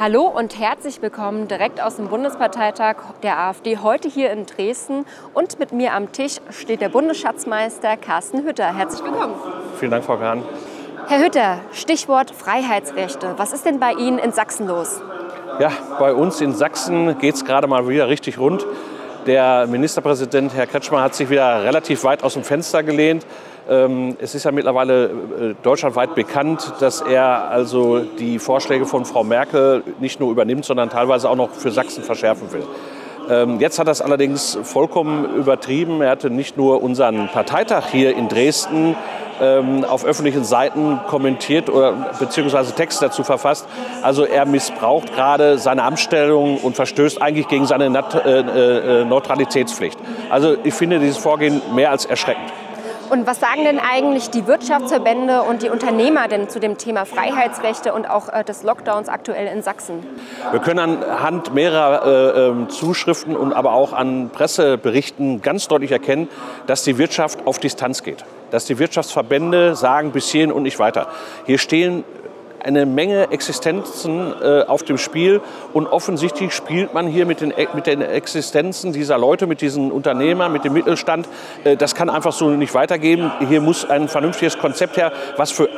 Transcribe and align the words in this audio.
Hallo 0.00 0.22
und 0.22 0.58
herzlich 0.58 1.00
willkommen 1.02 1.46
direkt 1.46 1.80
aus 1.80 1.96
dem 1.96 2.08
Bundesparteitag 2.08 2.96
der 3.22 3.38
AfD 3.38 3.78
heute 3.78 4.08
hier 4.08 4.32
in 4.32 4.44
Dresden. 4.44 5.06
Und 5.34 5.60
mit 5.60 5.72
mir 5.72 5.94
am 5.94 6.10
Tisch 6.10 6.38
steht 6.50 6.80
der 6.80 6.88
Bundesschatzmeister 6.88 7.96
Carsten 7.96 8.44
Hütter. 8.44 8.76
Herzlich 8.76 9.04
willkommen. 9.04 9.34
Vielen 9.78 9.92
Dank, 9.92 10.04
Frau 10.04 10.16
Kahn. 10.16 10.42
Herr 11.06 11.24
Hütter, 11.24 11.58
Stichwort 11.72 12.32
Freiheitsrechte. 12.32 13.34
Was 13.36 13.52
ist 13.52 13.66
denn 13.66 13.78
bei 13.78 13.92
Ihnen 13.92 14.18
in 14.18 14.32
Sachsen 14.32 14.66
los? 14.66 15.00
Ja, 15.60 15.70
bei 16.00 16.12
uns 16.12 16.40
in 16.40 16.54
Sachsen 16.54 17.16
geht 17.18 17.36
es 17.36 17.44
gerade 17.44 17.68
mal 17.68 17.86
wieder 17.88 18.08
richtig 18.08 18.38
rund. 18.38 18.66
Der 19.26 19.68
Ministerpräsident, 19.68 20.54
Herr 20.54 20.66
Kretschmer, 20.66 21.02
hat 21.02 21.14
sich 21.14 21.30
wieder 21.30 21.62
relativ 21.62 22.02
weit 22.02 22.24
aus 22.24 22.34
dem 22.34 22.42
Fenster 22.42 22.82
gelehnt. 22.82 23.24
Ähm, 23.68 24.16
es 24.20 24.34
ist 24.34 24.44
ja 24.44 24.52
mittlerweile 24.52 25.04
äh, 25.04 25.10
deutschlandweit 25.62 26.14
bekannt, 26.14 26.74
dass 26.80 27.00
er 27.00 27.48
also 27.50 28.00
die 28.00 28.38
Vorschläge 28.38 28.84
von 28.84 29.04
Frau 29.04 29.24
Merkel 29.24 29.82
nicht 30.00 30.20
nur 30.20 30.30
übernimmt, 30.30 30.64
sondern 30.64 30.90
teilweise 30.90 31.30
auch 31.30 31.36
noch 31.36 31.50
für 31.50 31.70
Sachsen 31.70 32.02
verschärfen 32.02 32.52
will. 32.52 32.64
Ähm, 33.30 33.60
jetzt 33.60 33.78
hat 33.78 33.88
er 33.88 33.92
es 33.92 34.02
allerdings 34.02 34.58
vollkommen 34.62 35.36
übertrieben. 35.36 36.02
Er 36.02 36.10
hatte 36.10 36.28
nicht 36.28 36.56
nur 36.58 36.82
unseren 36.82 37.28
Parteitag 37.28 37.86
hier 37.90 38.14
in 38.14 38.28
Dresden 38.28 38.96
ähm, 39.40 39.84
auf 39.84 40.04
öffentlichen 40.04 40.44
Seiten 40.44 41.00
kommentiert 41.08 41.70
oder 41.70 41.92
beziehungsweise 42.18 42.74
Texte 42.74 43.06
dazu 43.06 43.24
verfasst. 43.24 43.66
Also 44.02 44.24
er 44.24 44.44
missbraucht 44.44 45.14
gerade 45.14 45.58
seine 45.58 45.84
Amtsstellung 45.84 46.58
und 46.58 46.76
verstößt 46.76 47.20
eigentlich 47.22 47.48
gegen 47.48 47.66
seine 47.66 47.86
äh, 47.86 49.00
äh, 49.00 49.04
Neutralitätspflicht. 49.04 49.98
Also 50.30 50.56
ich 50.62 50.74
finde 50.74 50.98
dieses 50.98 51.16
Vorgehen 51.16 51.62
mehr 51.74 51.90
als 51.90 52.04
erschreckend. 52.04 52.52
Und 53.10 53.26
was 53.26 53.40
sagen 53.40 53.64
denn 53.64 53.78
eigentlich 53.78 54.30
die 54.30 54.46
Wirtschaftsverbände 54.46 55.42
und 55.42 55.62
die 55.62 55.68
Unternehmer 55.68 56.28
denn 56.28 56.48
zu 56.48 56.60
dem 56.60 56.78
Thema 56.78 57.04
Freiheitsrechte 57.04 57.92
und 57.92 58.08
auch 58.08 58.28
äh, 58.28 58.44
des 58.44 58.62
Lockdowns 58.62 59.08
aktuell 59.08 59.46
in 59.46 59.62
Sachsen? 59.62 60.04
Wir 60.50 60.60
können 60.60 61.02
anhand 61.02 61.54
mehrerer 61.54 62.06
äh, 62.06 62.48
ähm, 62.48 62.70
Zuschriften 62.70 63.36
und 63.36 63.52
aber 63.52 63.72
auch 63.72 63.92
an 63.92 64.30
Presseberichten 64.30 65.42
ganz 65.42 65.68
deutlich 65.68 65.92
erkennen, 65.92 66.28
dass 66.66 66.84
die 66.84 66.98
Wirtschaft 66.98 67.46
auf 67.46 67.58
Distanz 67.58 68.02
geht. 68.02 68.24
Dass 68.50 68.64
die 68.66 68.78
Wirtschaftsverbände 68.78 69.74
sagen, 69.74 70.12
bis 70.12 70.30
hierhin 70.30 70.52
und 70.52 70.62
nicht 70.62 70.78
weiter. 70.78 71.08
Hier 71.46 71.58
stehen 71.58 72.04
eine 72.64 72.86
Menge 72.86 73.30
Existenzen 73.30 74.34
äh, 74.42 74.62
auf 74.62 74.82
dem 74.82 74.98
Spiel 74.98 75.40
und 75.72 75.86
offensichtlich 75.86 76.52
spielt 76.52 76.94
man 76.94 77.06
hier 77.06 77.26
mit 77.26 77.40
den, 77.40 77.52
mit 77.74 77.86
den 77.86 78.00
Existenzen 78.00 78.92
dieser 78.92 79.18
Leute, 79.18 79.46
mit 79.46 79.60
diesen 79.60 79.92
Unternehmern, 79.92 80.50
mit 80.50 80.64
dem 80.64 80.72
Mittelstand. 80.72 81.28
Äh, 81.62 81.76
das 81.76 81.94
kann 81.94 82.08
einfach 82.08 82.32
so 82.32 82.48
nicht 82.48 82.74
weitergehen. 82.74 83.30
Hier 83.48 83.60
muss 83.60 83.88
ein 83.88 84.08
vernünftiges 84.08 84.58
Konzept 84.58 84.96
her, 84.96 85.12
was 85.36 85.50
für 85.50 85.68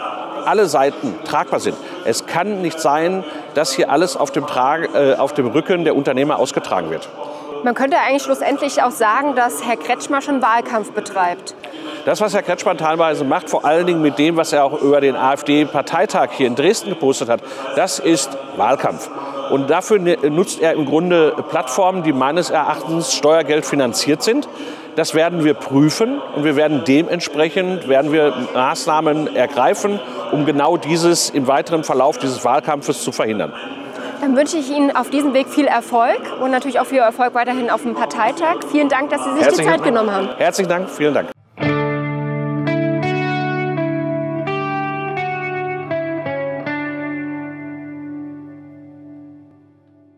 alle 0.45 0.67
Seiten 0.67 1.15
tragbar 1.25 1.59
sind. 1.59 1.77
Es 2.05 2.27
kann 2.27 2.63
nicht 2.63 2.81
sein, 2.81 3.25
dass 3.55 3.73
hier 3.73 3.91
alles 3.91 4.17
auf 4.17 4.31
dem, 4.31 4.47
Trag, 4.47 4.95
äh, 4.95 5.15
auf 5.15 5.35
dem 5.35 5.49
Rücken 5.49 5.85
der 5.85 5.97
Unternehmer 5.97 6.39
ausgetragen 6.39 6.91
wird. 6.91 7.09
Man 7.65 7.75
könnte 7.75 7.99
eigentlich 7.99 8.23
schlussendlich 8.23 8.83
auch 8.83 8.93
sagen, 8.93 9.35
dass 9.35 9.67
Herr 9.67 9.77
Kretschmer 9.77 10.21
schon 10.23 10.41
Wahlkampf 10.41 10.93
betreibt. 10.93 11.57
Das, 12.07 12.21
was 12.21 12.35
Herr 12.35 12.43
Kretschmann 12.43 12.79
teilweise 12.79 13.25
macht, 13.25 13.51
vor 13.51 13.65
allen 13.65 13.85
Dingen 13.85 14.01
mit 14.01 14.17
dem, 14.17 14.37
was 14.37 14.53
er 14.53 14.63
auch 14.63 14.81
über 14.81 15.01
den 15.01 15.17
AfD-Parteitag 15.17 16.29
hier 16.31 16.47
in 16.47 16.55
Dresden 16.55 16.91
gepostet 16.91 17.29
hat, 17.29 17.41
das 17.75 17.99
ist 17.99 18.39
Wahlkampf. 18.57 19.11
Und 19.51 19.71
dafür 19.71 19.99
ne, 19.99 20.17
nutzt 20.31 20.61
er 20.63 20.75
im 20.75 20.87
Grunde 20.87 21.35
Plattformen, 21.51 22.05
die 22.05 22.13
meines 22.13 22.51
Erachtens 22.51 23.13
Steuergeld 23.13 23.67
finanziert 23.67 24.23
sind. 24.23 24.49
Das 24.95 25.17
werden 25.17 25.43
wir 25.43 25.55
prüfen 25.55 26.23
und 26.37 26.45
wir 26.45 26.55
werden 26.55 26.85
dementsprechend 26.87 27.89
werden 27.89 28.13
wir 28.13 28.33
Maßnahmen 28.55 29.35
ergreifen, 29.35 29.99
um 30.31 30.47
genau 30.47 30.77
dieses 30.77 31.31
im 31.31 31.49
weiteren 31.49 31.83
Verlauf 31.83 32.19
dieses 32.19 32.45
Wahlkampfes 32.45 33.03
zu 33.03 33.11
verhindern. 33.11 33.53
Dann 34.21 34.37
wünsche 34.37 34.59
ich 34.59 34.71
Ihnen 34.71 34.95
auf 34.95 35.11
diesem 35.11 35.35
Weg 35.35 35.49
viel 35.49 35.67
Erfolg 35.67 36.21
und 36.41 36.53
natürlich 36.53 36.79
auch 36.79 36.87
viel 36.87 36.99
Erfolg 36.99 37.35
weiterhin 37.35 37.69
auf 37.69 37.83
dem 37.83 37.95
Parteitag. 37.95 38.59
Vielen 38.71 38.89
Dank, 38.89 39.11
dass 39.11 39.25
Sie 39.25 39.33
sich 39.33 39.43
Herzlichen 39.43 39.73
die 39.73 39.77
Zeit 39.77 39.83
genommen 39.83 40.13
haben. 40.13 40.29
Herzlichen 40.39 40.71
Dank, 40.71 40.89
vielen 40.89 41.13
Dank. 41.13 41.36